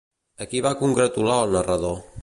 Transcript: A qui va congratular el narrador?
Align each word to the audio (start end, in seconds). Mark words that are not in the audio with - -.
A 0.45 0.47
qui 0.53 0.63
va 0.67 0.71
congratular 0.79 1.37
el 1.45 1.57
narrador? 1.59 1.99